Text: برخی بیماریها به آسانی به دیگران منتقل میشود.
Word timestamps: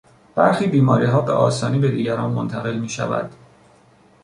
برخی 0.35 0.67
بیماریها 0.67 1.21
به 1.21 1.31
آسانی 1.31 1.79
به 1.79 1.91
دیگران 1.91 2.31
منتقل 2.31 2.79
میشود. 2.79 3.31